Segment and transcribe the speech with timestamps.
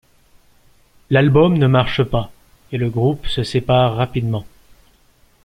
[1.11, 2.31] L'album ne marche pas,
[2.71, 4.45] et le groupe se sépare rapidement.